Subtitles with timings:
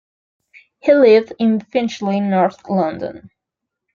[0.79, 3.29] He lived in Finchley, north London.